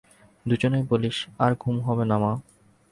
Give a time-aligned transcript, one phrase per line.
[0.45, 1.17] দুইজনেই বলিল,
[1.39, 2.31] আর ঘুম হবে না মা।